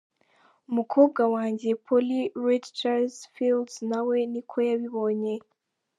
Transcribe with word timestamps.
Umukobwa 0.69 1.21
wanjye 1.35 1.69
Polly 1.85 2.21
Ruettgers 2.41 3.15
Fields 3.33 3.75
nawe 3.89 4.17
niko 4.31 4.57
yabibonye. 4.69 5.33